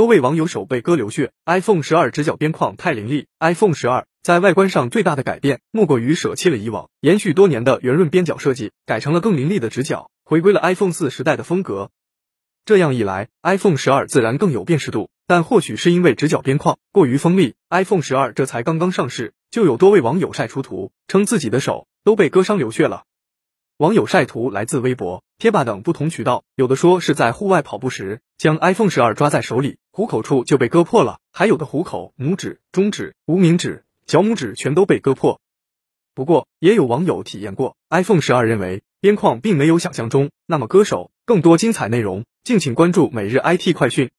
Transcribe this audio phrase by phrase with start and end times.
[0.00, 1.30] 多位网友手被割流血。
[1.44, 3.26] iPhone 十二直角边框太凌厉。
[3.38, 11.90] iPhone 十二在外观上最大的改变，莫过于舍弃了以往延续多年的圆润边角设计，改成了更凌厉的直角，回归了 iPhone 四时代的风格。
[12.64, 15.10] 这样一来，iPhone 十二自然更有辨识度。
[15.26, 23.02] 但或许是因为直角边框过于锋利，iPhone 十二这才刚刚上市，就有多位网友晒出图，称自己的手都被割伤流血了。
[23.76, 35.40] 网友晒图来自微博、贴吧等不同渠道，有的说是在户外跑步时将 iPhone 十二抓在手里，虎口处就被割破了；还有的虎口、拇指、中指、无名指、小拇指全都被割破。
[36.14, 41.10] 不过也有网友体验过 iPhone 十二，认为边框并没有想象中那么割手。
[41.24, 44.10] 更多精彩内容，敬请关注每日 IT 快讯。